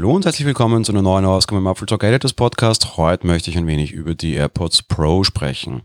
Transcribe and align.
hallo 0.00 0.14
und 0.14 0.24
herzlich 0.24 0.46
willkommen 0.46 0.82
zu 0.82 0.92
einer 0.92 1.02
neuen 1.02 1.26
Ausgabe 1.26 1.58
im 1.58 1.66
Apple 1.66 1.84
Talk 1.84 2.02
Editors 2.04 2.32
Podcast. 2.32 2.96
Heute 2.96 3.26
möchte 3.26 3.50
ich 3.50 3.58
ein 3.58 3.66
wenig 3.66 3.92
über 3.92 4.14
die 4.14 4.32
AirPods 4.32 4.84
Pro 4.84 5.24
sprechen. 5.24 5.82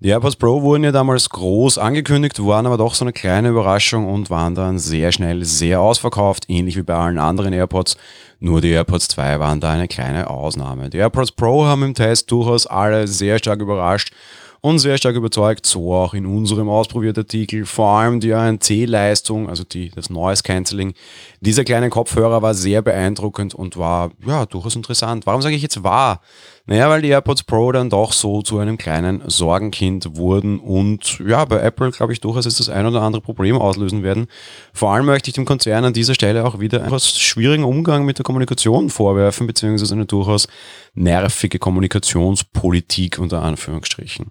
Die 0.00 0.10
AirPods 0.10 0.36
Pro 0.36 0.60
wurden 0.60 0.84
ja 0.84 0.92
damals 0.92 1.30
groß 1.30 1.78
angekündigt, 1.78 2.38
waren 2.44 2.66
aber 2.66 2.76
doch 2.76 2.92
so 2.92 3.02
eine 3.02 3.14
kleine 3.14 3.48
Überraschung 3.48 4.12
und 4.12 4.28
waren 4.28 4.54
dann 4.54 4.78
sehr 4.78 5.10
schnell 5.10 5.42
sehr 5.46 5.80
ausverkauft, 5.80 6.50
ähnlich 6.50 6.76
wie 6.76 6.82
bei 6.82 6.92
allen 6.92 7.16
anderen 7.16 7.54
AirPods. 7.54 7.96
Nur 8.40 8.60
die 8.60 8.72
AirPods 8.72 9.08
2 9.08 9.40
waren 9.40 9.58
da 9.58 9.70
eine 9.70 9.88
kleine 9.88 10.28
Ausnahme. 10.28 10.90
Die 10.90 10.98
AirPods 10.98 11.32
Pro 11.32 11.64
haben 11.64 11.82
im 11.82 11.94
Test 11.94 12.30
durchaus 12.30 12.66
alle 12.66 13.08
sehr 13.08 13.38
stark 13.38 13.62
überrascht 13.62 14.12
und 14.60 14.78
sehr 14.78 14.98
stark 14.98 15.16
überzeugt, 15.16 15.64
so 15.66 15.94
auch 15.94 16.14
in 16.14 16.26
unserem 16.26 16.68
ausprobierten 16.68 17.22
Artikel. 17.22 17.64
Vor 17.64 17.88
allem 17.88 18.20
die 18.20 18.34
ANC-Leistung, 18.34 19.48
also 19.48 19.64
die, 19.64 19.90
das 19.90 20.10
Noise 20.10 20.42
Cancelling 20.42 20.94
dieser 21.40 21.64
kleinen 21.64 21.90
Kopfhörer 21.90 22.42
war 22.42 22.54
sehr 22.54 22.82
beeindruckend 22.82 23.54
und 23.54 23.76
war 23.76 24.10
ja 24.26 24.44
durchaus 24.46 24.76
interessant. 24.76 25.26
Warum 25.26 25.42
sage 25.42 25.54
ich 25.54 25.62
jetzt 25.62 25.82
war? 25.82 26.20
Naja, 26.70 26.88
weil 26.88 27.02
die 27.02 27.08
AirPods 27.08 27.42
Pro 27.42 27.72
dann 27.72 27.90
doch 27.90 28.12
so 28.12 28.42
zu 28.42 28.60
einem 28.60 28.78
kleinen 28.78 29.28
Sorgenkind 29.28 30.16
wurden 30.16 30.60
und 30.60 31.18
ja, 31.18 31.44
bei 31.44 31.58
Apple 31.58 31.90
glaube 31.90 32.12
ich 32.12 32.20
durchaus 32.20 32.46
ist 32.46 32.60
das 32.60 32.68
ein 32.68 32.86
oder 32.86 33.02
andere 33.02 33.20
Problem 33.20 33.58
auslösen 33.58 34.04
werden. 34.04 34.28
Vor 34.72 34.92
allem 34.92 35.06
möchte 35.06 35.30
ich 35.30 35.34
dem 35.34 35.46
Konzern 35.46 35.84
an 35.84 35.94
dieser 35.94 36.14
Stelle 36.14 36.44
auch 36.44 36.60
wieder 36.60 36.78
einen 36.78 36.86
etwas 36.86 37.18
schwierigen 37.18 37.64
Umgang 37.64 38.04
mit 38.04 38.18
der 38.18 38.22
Kommunikation 38.22 38.88
vorwerfen, 38.88 39.48
beziehungsweise 39.48 39.94
eine 39.94 40.06
durchaus 40.06 40.46
nervige 40.94 41.58
Kommunikationspolitik 41.58 43.18
unter 43.18 43.42
Anführungsstrichen. 43.42 44.28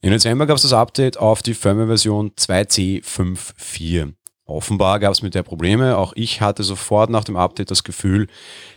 Im 0.00 0.12
Dezember 0.12 0.46
gab 0.46 0.56
es 0.56 0.62
das 0.62 0.72
Update 0.72 1.18
auf 1.18 1.42
die 1.42 1.52
Firmware-Version 1.52 2.30
2C54. 2.38 4.14
Offenbar 4.46 5.00
gab 5.00 5.12
es 5.12 5.22
mit 5.22 5.34
der 5.34 5.42
Probleme. 5.42 5.98
Auch 5.98 6.12
ich 6.14 6.40
hatte 6.40 6.62
sofort 6.62 7.10
nach 7.10 7.24
dem 7.24 7.36
Update 7.36 7.72
das 7.72 7.82
Gefühl, 7.82 8.28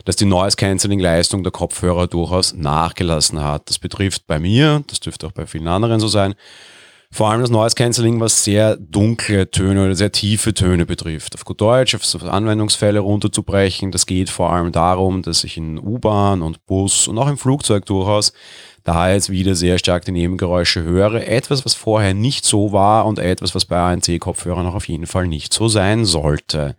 dass 0.04 0.16
die 0.16 0.24
Noise 0.24 0.56
Cancelling 0.56 0.98
Leistung 0.98 1.44
der 1.44 1.52
Kopfhörer 1.52 2.08
durchaus 2.08 2.52
nachgelassen 2.54 3.40
hat. 3.40 3.70
Das 3.70 3.78
betrifft 3.78 4.26
bei 4.26 4.40
mir, 4.40 4.82
das 4.88 4.98
dürfte 4.98 5.28
auch 5.28 5.32
bei 5.32 5.46
vielen 5.46 5.68
anderen 5.68 6.00
so 6.00 6.08
sein, 6.08 6.34
vor 7.12 7.28
allem 7.30 7.40
das 7.40 7.50
Noise 7.50 7.74
Cancelling, 7.74 8.20
was 8.20 8.44
sehr 8.44 8.76
dunkle 8.76 9.50
Töne 9.50 9.84
oder 9.84 9.94
sehr 9.96 10.12
tiefe 10.12 10.54
Töne 10.54 10.86
betrifft. 10.86 11.34
Auf 11.34 11.44
gut 11.44 11.60
Deutsch, 11.60 11.94
auf 11.94 12.22
Anwendungsfälle 12.22 13.00
runterzubrechen, 13.00 13.90
das 13.90 14.06
geht 14.06 14.30
vor 14.30 14.52
allem 14.52 14.70
darum, 14.70 15.22
dass 15.22 15.42
ich 15.42 15.56
in 15.56 15.78
U-Bahn 15.78 16.40
und 16.42 16.64
Bus 16.66 17.08
und 17.08 17.18
auch 17.18 17.28
im 17.28 17.38
Flugzeug 17.38 17.84
durchaus 17.86 18.32
da 18.84 19.10
jetzt 19.10 19.28
wieder 19.30 19.54
sehr 19.54 19.78
stark 19.78 20.04
die 20.04 20.12
Nebengeräusche 20.12 20.82
höre. 20.82 21.26
Etwas, 21.26 21.64
was 21.64 21.74
vorher 21.74 22.14
nicht 22.14 22.44
so 22.44 22.72
war 22.72 23.06
und 23.06 23.18
etwas, 23.18 23.54
was 23.54 23.64
bei 23.64 23.76
ANC-Kopfhörern 23.76 24.66
auch 24.66 24.74
auf 24.74 24.88
jeden 24.88 25.06
Fall 25.06 25.26
nicht 25.26 25.52
so 25.52 25.68
sein 25.68 26.04
sollte. 26.04 26.76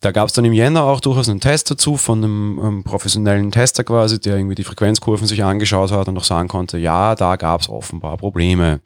Da 0.00 0.12
gab 0.12 0.28
es 0.28 0.34
dann 0.34 0.44
im 0.44 0.52
Jänner 0.52 0.84
auch 0.84 1.00
durchaus 1.00 1.30
einen 1.30 1.40
Test 1.40 1.70
dazu 1.70 1.96
von 1.96 2.22
einem, 2.22 2.58
einem, 2.58 2.84
professionellen 2.84 3.50
Tester 3.50 3.82
quasi, 3.82 4.20
der 4.20 4.36
irgendwie 4.36 4.54
die 4.54 4.62
Frequenzkurven 4.62 5.26
sich 5.26 5.42
angeschaut 5.42 5.90
hat 5.90 6.08
und 6.08 6.18
auch 6.18 6.24
sagen 6.24 6.48
konnte, 6.48 6.76
ja, 6.76 7.14
da 7.14 7.36
gab 7.36 7.62
es 7.62 7.70
offenbar 7.70 8.18
Probleme. 8.18 8.80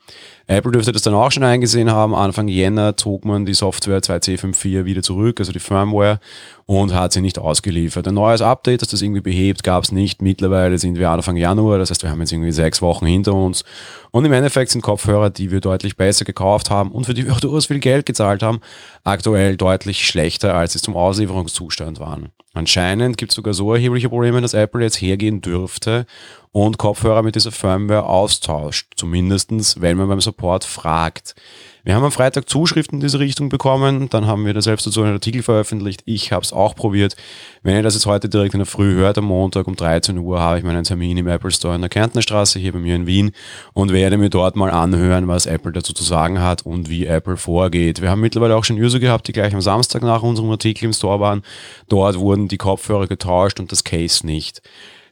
Apple 0.47 0.71
dürfte 0.71 0.93
das 0.93 1.03
dann 1.03 1.15
auch 1.15 1.33
schon 1.33 1.43
eingesehen 1.43 1.91
haben. 1.91 2.15
Anfang 2.15 2.47
Jänner 2.47 2.97
zog 2.97 3.25
man 3.25 3.45
die 3.45 3.55
Software 3.55 3.99
2C54 3.99 4.85
wieder 4.85 5.03
zurück, 5.03 5.41
also 5.41 5.51
die 5.51 5.59
Firmware, 5.59 6.21
und 6.67 6.95
hat 6.95 7.13
sie 7.13 7.21
nicht 7.21 7.41
ausgeliefert. 7.41 8.07
Ein 8.07 8.15
neues 8.15 8.41
Update, 8.41 8.83
das 8.83 8.89
das 8.89 9.03
irgendwie 9.03 9.21
behebt, 9.21 9.65
gab 9.65 9.83
es 9.83 9.91
nicht. 9.91 10.23
Mittlerweile 10.23 10.79
sind 10.79 10.97
wir 10.97 11.11
Anfang 11.11 11.37
Januar, 11.37 11.79
das 11.79 11.91
heißt, 11.91 12.05
wir 12.05 12.11
haben 12.11 12.21
jetzt 12.21 12.33
irgendwie 12.33 12.53
sechs 12.53 12.81
Wochen 12.83 13.07
hinter 13.07 13.35
uns. 13.35 13.65
Und 14.13 14.25
im 14.25 14.33
Endeffekt 14.33 14.71
sind 14.71 14.83
Kopfhörer, 14.83 15.31
die 15.31 15.51
wir 15.51 15.61
deutlich 15.61 15.97
besser 15.97 16.25
gekauft 16.25 16.71
haben 16.71 16.91
und 16.91 17.05
für 17.07 17.15
die 17.15 17.27
wir 17.27 17.33
auch 17.33 17.41
durchaus 17.41 17.67
viel 17.67 17.79
Geld 17.79 18.07
gezahlt 18.07 18.43
haben, 18.43 18.61
aktuell 19.05 19.57
deutlich 19.57 20.07
schlechter, 20.07 20.55
als 20.55 20.73
sie 20.73 20.81
zum 20.81 20.97
Auslieferungszustand 20.97 22.01
waren. 22.01 22.31
Anscheinend 22.53 23.17
gibt 23.17 23.31
es 23.31 23.37
sogar 23.37 23.55
so 23.55 23.73
erhebliche 23.73 24.09
Probleme, 24.09 24.41
dass 24.41 24.55
Apple 24.55 24.83
jetzt 24.83 25.01
hergehen 25.01 25.41
dürfte 25.41 26.07
und 26.51 26.79
Kopfhörer 26.79 27.23
mit 27.23 27.37
dieser 27.37 27.53
Firmware 27.53 28.05
austauscht. 28.05 28.93
Zumindestens, 28.97 29.81
wenn 29.81 29.97
man 29.97 30.09
beim 30.09 30.21
Support 30.21 30.65
fragt. 30.65 31.37
Wir 31.83 31.95
haben 31.95 32.05
am 32.05 32.13
Freitag 32.13 32.49
Zuschriften 32.49 32.99
in 32.99 33.01
diese 33.01 33.21
Richtung 33.21 33.49
bekommen, 33.49 34.09
dann 34.11 34.27
haben 34.27 34.45
wir 34.45 34.53
da 34.53 34.61
selbst 34.61 34.87
dazu 34.87 35.03
einen 35.03 35.15
Artikel 35.15 35.43
veröffentlicht. 35.43 36.03
Ich 36.05 36.31
habe 36.31 36.45
es 36.45 36.53
auch 36.53 36.75
probiert. 36.75 37.17
Wenn 37.63 37.75
ihr 37.75 37.83
das 37.83 37.95
jetzt 37.95 38.07
heute 38.07 38.29
direkt 38.29 38.55
in 38.55 38.61
der 38.61 38.67
Früh 38.67 38.95
hört, 38.95 39.17
am 39.17 39.25
Montag 39.25 39.67
um 39.67 39.77
13 39.77 40.19
Uhr 40.19 40.41
habe 40.41 40.59
ich 40.59 40.65
meinen 40.65 40.85
Termin 40.85 41.17
im 41.17 41.27
Apple 41.27 41.51
Store 41.51 41.75
in 41.75 41.81
der 41.81 41.89
Kärntnerstraße 41.89 42.59
hier 42.59 42.73
bei 42.73 42.79
mir 42.79 42.97
in 42.97 43.07
Wien 43.07 43.33
und 43.73 43.93
werde 43.93 44.19
mir 44.19 44.29
dort 44.29 44.57
mal 44.57 44.71
anhören, 44.71 45.27
was 45.27 45.47
Apple 45.47 45.73
dazu 45.73 45.95
zu 45.95 46.05
sagen 46.05 46.41
hat 46.41 46.67
und 46.67 46.91
wie 46.91 47.07
Apple 47.07 47.39
vorgeht. 47.39 48.03
Wir 48.03 48.11
haben 48.11 48.21
mittlerweile 48.21 48.57
auch 48.57 48.65
schon 48.65 48.77
User 48.77 48.99
gehabt, 48.99 49.27
die 49.29 49.33
gleich 49.33 49.55
am 49.55 49.63
Samstag 49.63 50.03
nach 50.03 50.23
unserem 50.23 50.51
Artikel 50.51 50.85
im 50.85 50.93
Store 50.93 51.21
waren. 51.21 51.43
Dort 51.89 52.19
wurden 52.19 52.49
die 52.49 52.59
Kopfhörer 52.59 53.07
getauscht 53.07 53.59
und 53.59 53.73
das 53.73 53.85
Case 53.85 54.27
nicht. 54.27 54.61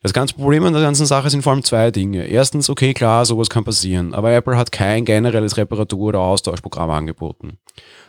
Das 0.03 0.13
ganze 0.13 0.35
Problem 0.35 0.65
an 0.65 0.73
der 0.73 0.83
ganzen 0.83 1.07
Sache 1.07 1.29
sind 1.29 1.43
vor 1.43 1.53
allem 1.53 1.65
zwei 1.65 1.91
Dinge. 1.91 2.27
Erstens, 2.27 2.71
okay, 2.71 2.95
klar, 2.95 3.25
sowas 3.25 3.51
kann 3.51 3.65
passieren, 3.65 4.15
aber 4.15 4.33
Apple 4.33 4.57
hat 4.57 4.71
kein 4.71 5.05
generelles 5.05 5.57
Reparatur- 5.57 6.09
oder 6.09 6.21
Austauschprogramm 6.21 6.91
angeboten. 6.91 7.59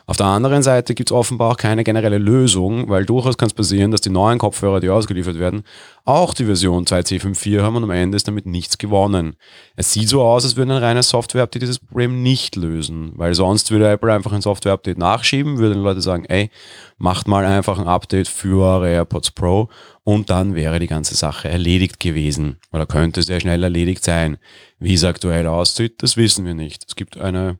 Auf 0.09 0.17
der 0.17 0.25
anderen 0.25 0.63
Seite 0.63 0.95
gibt 0.95 1.11
es 1.11 1.15
offenbar 1.15 1.51
auch 1.51 1.57
keine 1.57 1.83
generelle 1.83 2.17
Lösung, 2.17 2.89
weil 2.89 3.05
durchaus 3.05 3.37
kann 3.37 3.45
es 3.45 3.53
passieren, 3.53 3.91
dass 3.91 4.01
die 4.01 4.09
neuen 4.09 4.39
Kopfhörer, 4.39 4.79
die 4.79 4.89
ausgeliefert 4.89 5.37
werden, 5.37 5.61
auch 6.03 6.33
die 6.33 6.45
Version 6.45 6.85
2C54 6.85 7.61
haben 7.61 7.75
und 7.75 7.83
am 7.83 7.91
Ende 7.91 8.15
ist 8.15 8.27
damit 8.27 8.47
nichts 8.47 8.79
gewonnen. 8.79 9.35
Es 9.75 9.93
sieht 9.93 10.09
so 10.09 10.23
aus, 10.23 10.45
als 10.45 10.55
würde 10.55 10.73
ein 10.73 10.83
reines 10.83 11.09
Software-Update 11.09 11.61
dieses 11.61 11.77
Problem 11.77 12.23
nicht 12.23 12.55
lösen, 12.55 13.11
weil 13.17 13.35
sonst 13.35 13.69
würde 13.69 13.87
Apple 13.87 14.11
einfach 14.11 14.31
ein 14.31 14.41
Software-Update 14.41 14.97
nachschieben, 14.97 15.59
würden 15.59 15.83
Leute 15.83 16.01
sagen, 16.01 16.25
ey, 16.25 16.49
macht 16.97 17.27
mal 17.27 17.45
einfach 17.45 17.77
ein 17.77 17.87
Update 17.87 18.27
für 18.27 18.65
eure 18.65 18.89
AirPods 18.89 19.29
Pro 19.29 19.69
und 20.03 20.31
dann 20.31 20.55
wäre 20.55 20.79
die 20.79 20.87
ganze 20.87 21.13
Sache 21.13 21.49
erledigt 21.49 21.78
gewesen 21.87 22.57
oder 22.71 22.85
könnte 22.85 23.23
sehr 23.23 23.39
schnell 23.39 23.63
erledigt 23.63 24.03
sein. 24.03 24.37
Wie 24.79 24.93
es 24.93 25.03
aktuell 25.03 25.47
aussieht, 25.47 26.03
das 26.03 26.17
wissen 26.17 26.45
wir 26.45 26.53
nicht. 26.53 26.85
Es 26.87 26.95
gibt 26.95 27.17
eine 27.17 27.57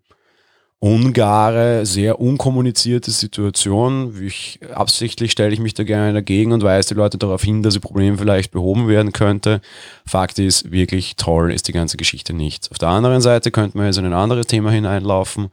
ungare, 0.81 1.85
sehr 1.85 2.22
unkommunizierte 2.22 3.12
Situation. 3.12 4.16
Ich, 4.22 4.59
absichtlich 4.73 5.34
stelle 5.34 5.51
ich 5.51 5.59
mich 5.59 5.73
da 5.73 5.84
gerne 5.84 6.13
dagegen 6.13 6.53
und 6.53 6.63
weise 6.63 6.90
die 6.90 6.94
Leute 6.94 7.17
darauf 7.17 7.44
hin, 7.44 7.63
dass 7.63 7.73
das 7.73 7.81
Problem 7.81 8.17
vielleicht 8.17 8.51
behoben 8.51 8.88
werden 8.88 9.12
könnte. 9.12 9.59
Fakt 10.06 10.39
ist, 10.39 10.72
wirklich 10.72 11.18
toll 11.18 11.51
ist 11.51 11.68
die 11.68 11.73
ganze 11.73 11.97
Geschichte 11.97 12.31
nicht. 12.31 12.72
Auf 12.72 12.78
der 12.78 12.89
anderen 12.89 13.19
Seite 13.19 13.51
könnte 13.51 13.78
man 13.78 13.88
jetzt 13.88 13.97
in 13.97 14.06
ein 14.06 14.13
anderes 14.13 14.47
Thema 14.47 14.72
hineinlaufen. 14.72 15.50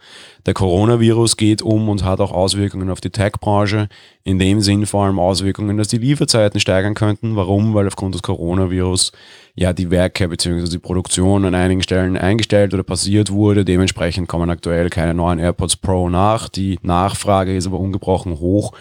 Der 0.47 0.55
Coronavirus 0.55 1.37
geht 1.37 1.61
um 1.61 1.89
und 1.89 2.05
hat 2.05 2.21
auch 2.21 2.31
Auswirkungen 2.31 2.89
auf 2.89 3.01
die 3.01 3.11
Tech-Branche. 3.11 3.89
In 4.23 4.39
dem 4.39 4.61
Sinn 4.61 4.87
vor 4.87 5.07
allem 5.07 5.19
Auswirkungen, 5.19 5.77
dass 5.77 5.89
die 5.89 5.99
Lieferzeiten 5.99 6.61
steigern 6.61 6.95
könnten. 6.95 7.35
Warum? 7.35 7.75
Weil 7.75 7.89
aufgrund 7.89 8.15
des 8.15 8.23
Coronavirus 8.23 9.11
ja 9.57 9.73
die 9.73 9.91
Werke 9.91 10.29
bzw. 10.29 10.69
die 10.69 10.79
Produktion 10.79 11.45
an 11.45 11.55
einigen 11.55 11.83
Stellen 11.83 12.17
eingestellt 12.17 12.75
oder 12.75 12.83
passiert 12.85 13.33
wurde. 13.33 13.65
Dementsprechend 13.65 14.29
kommen 14.29 14.51
aktuell 14.51 14.91
keine 14.91 15.15
neuen 15.17 15.39
AirPods 15.39 15.77
Pro 15.77 16.09
nach. 16.09 16.49
Die 16.49 16.79
Nachfrage 16.83 17.57
ist 17.57 17.67
aber 17.67 17.81
ungebrochen 17.81 18.39
hoch. 18.39 18.73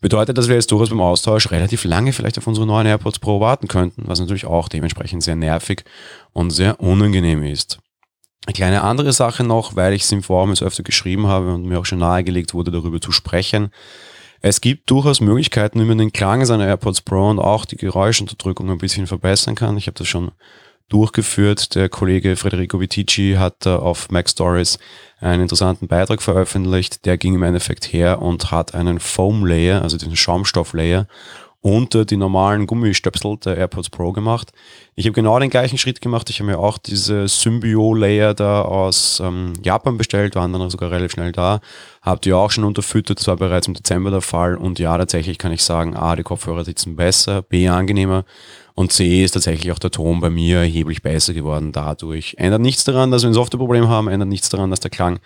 Bedeutet, 0.00 0.38
dass 0.38 0.48
wir 0.48 0.54
jetzt 0.54 0.70
durchaus 0.70 0.90
beim 0.90 1.00
Austausch 1.00 1.50
relativ 1.50 1.84
lange 1.84 2.12
vielleicht 2.12 2.38
auf 2.38 2.46
unsere 2.46 2.66
neuen 2.66 2.86
AirPods 2.86 3.18
Pro 3.18 3.40
warten 3.40 3.68
könnten, 3.68 4.04
was 4.06 4.20
natürlich 4.20 4.46
auch 4.46 4.68
dementsprechend 4.68 5.22
sehr 5.22 5.36
nervig 5.36 5.84
und 6.32 6.50
sehr 6.50 6.80
unangenehm 6.80 7.42
ist. 7.42 7.78
Eine 8.46 8.54
kleine 8.54 8.82
andere 8.82 9.12
Sache 9.12 9.44
noch, 9.44 9.76
weil 9.76 9.92
ich 9.92 10.02
es 10.02 10.12
im 10.12 10.22
Forum 10.22 10.50
jetzt 10.50 10.62
öfter 10.62 10.82
geschrieben 10.82 11.26
habe 11.26 11.52
und 11.54 11.66
mir 11.66 11.78
auch 11.78 11.84
schon 11.84 11.98
nahegelegt 11.98 12.54
wurde, 12.54 12.70
darüber 12.70 13.00
zu 13.00 13.12
sprechen. 13.12 13.70
Es 14.40 14.62
gibt 14.62 14.90
durchaus 14.90 15.20
Möglichkeiten, 15.20 15.80
wie 15.80 15.84
man 15.84 15.98
den 15.98 16.12
Klang 16.12 16.46
seiner 16.46 16.66
AirPods 16.66 17.02
Pro 17.02 17.28
und 17.28 17.38
auch 17.38 17.66
die 17.66 17.76
Geräuschunterdrückung 17.76 18.70
ein 18.70 18.78
bisschen 18.78 19.06
verbessern 19.06 19.54
kann. 19.54 19.76
Ich 19.76 19.86
habe 19.86 19.98
das 19.98 20.08
schon 20.08 20.30
durchgeführt. 20.90 21.74
Der 21.74 21.88
Kollege 21.88 22.36
Federico 22.36 22.80
Vitici 22.80 23.36
hat 23.38 23.66
auf 23.66 24.10
Mac 24.10 24.28
Stories 24.28 24.78
einen 25.20 25.42
interessanten 25.42 25.88
Beitrag 25.88 26.20
veröffentlicht. 26.20 27.06
Der 27.06 27.16
ging 27.16 27.34
im 27.34 27.42
Endeffekt 27.42 27.86
her 27.86 28.20
und 28.20 28.50
hat 28.50 28.74
einen 28.74 29.00
Foam 29.00 29.46
Layer, 29.46 29.80
also 29.80 29.96
diesen 29.96 30.16
Schaumstoff 30.16 30.74
Layer, 30.74 31.06
unter 31.62 32.06
die 32.06 32.16
normalen 32.16 32.66
Gummistöpsel 32.66 33.36
der 33.44 33.56
AirPods 33.56 33.90
Pro 33.90 34.12
gemacht. 34.12 34.50
Ich 34.94 35.04
habe 35.04 35.12
genau 35.12 35.38
den 35.38 35.50
gleichen 35.50 35.76
Schritt 35.76 36.00
gemacht. 36.00 36.30
Ich 36.30 36.40
habe 36.40 36.50
mir 36.50 36.58
auch 36.58 36.78
diese 36.78 37.28
Symbio-Layer 37.28 38.32
da 38.32 38.62
aus 38.62 39.20
ähm, 39.22 39.52
Japan 39.62 39.98
bestellt, 39.98 40.34
waren 40.34 40.52
dann 40.52 40.70
sogar 40.70 40.90
relativ 40.90 41.12
schnell 41.12 41.32
da. 41.32 41.60
Habt 42.00 42.24
ihr 42.24 42.38
auch 42.38 42.50
schon 42.50 42.64
unterfüttert, 42.64 43.18
das 43.18 43.26
war 43.26 43.36
bereits 43.36 43.68
im 43.68 43.74
Dezember 43.74 44.10
der 44.10 44.22
Fall. 44.22 44.56
Und 44.56 44.78
ja, 44.78 44.96
tatsächlich 44.96 45.36
kann 45.36 45.52
ich 45.52 45.62
sagen, 45.62 45.96
A, 45.96 46.16
die 46.16 46.22
Kopfhörer 46.22 46.64
sitzen 46.64 46.96
besser, 46.96 47.42
B, 47.42 47.68
angenehmer. 47.68 48.24
Und 48.74 48.92
C 48.92 49.22
ist 49.22 49.32
tatsächlich 49.32 49.70
auch 49.72 49.78
der 49.78 49.90
Ton 49.90 50.20
bei 50.20 50.30
mir 50.30 50.58
erheblich 50.58 51.02
besser 51.02 51.34
geworden 51.34 51.72
dadurch. 51.72 52.36
Ändert 52.38 52.62
nichts 52.62 52.84
daran, 52.84 53.10
dass 53.10 53.22
wir 53.22 53.28
ein 53.28 53.34
Softwareproblem 53.34 53.88
haben, 53.88 54.08
ändert 54.08 54.30
nichts 54.30 54.48
daran, 54.48 54.70
dass 54.70 54.80
der 54.80 54.90
Klang 54.90 55.18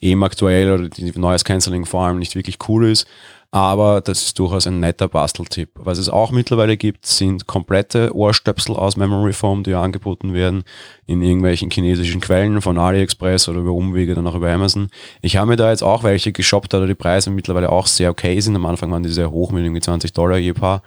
eben 0.00 0.24
aktuell 0.24 0.72
oder 0.72 0.88
die 0.88 1.18
Noise 1.18 1.44
Cancelling 1.44 1.84
vor 1.84 2.04
allem 2.04 2.18
nicht 2.18 2.34
wirklich 2.34 2.58
cool 2.68 2.88
ist. 2.88 3.06
Aber 3.52 4.00
das 4.00 4.22
ist 4.22 4.38
durchaus 4.38 4.68
ein 4.68 4.78
netter 4.78 5.08
Basteltipp. 5.08 5.70
Was 5.74 5.98
es 5.98 6.08
auch 6.08 6.30
mittlerweile 6.30 6.76
gibt, 6.76 7.04
sind 7.04 7.48
komplette 7.48 8.14
Ohrstöpsel 8.14 8.76
aus 8.76 8.96
Memory 8.96 9.32
Foam, 9.32 9.64
die 9.64 9.74
angeboten 9.74 10.34
werden 10.34 10.62
in 11.06 11.20
irgendwelchen 11.20 11.68
chinesischen 11.68 12.20
Quellen 12.20 12.62
von 12.62 12.78
AliExpress 12.78 13.48
oder 13.48 13.58
über 13.58 13.72
Umwege 13.72 14.14
dann 14.14 14.28
auch 14.28 14.36
über 14.36 14.52
Amazon. 14.52 14.88
Ich 15.20 15.36
habe 15.36 15.48
mir 15.48 15.56
da 15.56 15.70
jetzt 15.70 15.82
auch 15.82 16.04
welche 16.04 16.30
geshoppt, 16.30 16.72
da 16.72 16.86
die 16.86 16.94
Preise 16.94 17.30
mittlerweile 17.30 17.72
auch 17.72 17.88
sehr 17.88 18.10
okay 18.10 18.38
sind. 18.38 18.54
Am 18.54 18.66
Anfang 18.66 18.92
waren 18.92 19.02
die 19.02 19.08
sehr 19.08 19.32
hoch 19.32 19.50
mit 19.50 19.64
irgendwie 19.64 19.82
20 19.82 20.12
Dollar 20.12 20.38
je 20.38 20.52
Paar. 20.52 20.84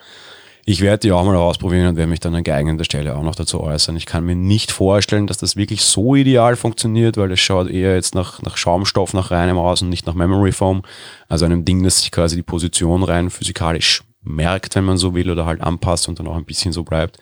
Ich 0.65 0.79
werde 0.79 0.99
die 0.99 1.11
auch 1.11 1.25
mal 1.25 1.35
ausprobieren 1.35 1.87
und 1.87 1.95
werde 1.97 2.09
mich 2.09 2.21
dann 2.21 2.35
an 2.35 2.43
geeigneter 2.43 2.85
Stelle 2.85 3.17
auch 3.17 3.23
noch 3.23 3.35
dazu 3.35 3.59
äußern. 3.59 3.97
Ich 3.97 4.05
kann 4.05 4.23
mir 4.23 4.35
nicht 4.35 4.71
vorstellen, 4.71 5.27
dass 5.27 5.37
das 5.37 5.57
wirklich 5.57 5.81
so 5.81 6.15
ideal 6.15 6.55
funktioniert, 6.55 7.17
weil 7.17 7.31
es 7.33 7.41
schaut 7.41 7.69
eher 7.69 7.95
jetzt 7.95 8.15
nach, 8.15 8.41
nach 8.41 8.55
Schaumstoff, 8.55 9.13
nach 9.13 9.29
reinem 9.29 9.57
aus 9.57 9.81
und 9.81 9.89
nicht 9.89 10.07
nach 10.07 10.13
Memory 10.13 10.53
Foam. 10.53 10.83
Also 11.27 11.43
einem 11.43 11.65
Ding, 11.65 11.83
das 11.83 11.99
sich 11.99 12.11
quasi 12.11 12.37
die 12.37 12.43
Position 12.43 13.03
rein 13.03 13.29
physikalisch 13.29 14.03
merkt, 14.21 14.75
wenn 14.75 14.85
man 14.85 14.97
so 14.97 15.13
will, 15.13 15.29
oder 15.29 15.45
halt 15.45 15.59
anpasst 15.59 16.07
und 16.07 16.19
dann 16.19 16.27
auch 16.27 16.37
ein 16.37 16.45
bisschen 16.45 16.71
so 16.71 16.83
bleibt. 16.83 17.17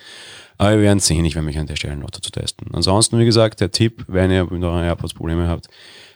Aber 0.59 0.75
wir 0.75 0.81
werden 0.81 0.99
sehen, 0.99 1.25
ich 1.25 1.33
werde 1.33 1.47
mich 1.47 1.57
an 1.57 1.65
der 1.65 1.77
Stelle 1.77 1.97
noch 1.97 2.11
dazu 2.11 2.29
testen. 2.29 2.67
Ansonsten, 2.73 3.17
wie 3.17 3.25
gesagt, 3.25 3.59
der 3.59 3.71
Tipp, 3.71 4.05
wenn 4.07 4.29
ihr 4.29 4.43
mit 4.43 4.63
euren 4.63 4.83
AirPods 4.83 5.15
Probleme 5.15 5.47
habt, 5.47 5.67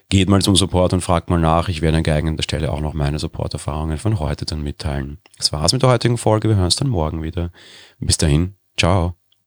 geht 0.10 0.30
mal 0.30 0.42
zum 0.42 0.56
Support 0.56 0.94
und 0.94 1.02
fragt 1.02 1.30
mal 1.30 1.40
nach. 1.40 1.70
Ich 1.70 1.82
werde 1.82 1.98
an 1.98 2.04
geeigneter 2.04 2.44
Stelle 2.44 2.72
auch 2.72 2.82
noch 2.82 2.94
meine 2.94 3.20
Support-Erfahrungen 3.20 3.98
von 3.98 4.20
heute 4.20 4.46
dann 4.46 4.62
mitteilen. 4.62 5.20
Das 5.38 5.52
war's 5.52 5.74
mit 5.74 5.82
der 5.82 5.90
heutigen 5.90 6.18
Folge. 6.18 6.48
Wir 6.50 6.56
hören 6.56 6.66
uns 6.66 6.76
dann 6.76 6.90
morgen 6.90 7.24
wieder. 7.24 7.52
Bis 8.00 8.18
dahin. 8.18 8.56
Ciao. 8.78 9.16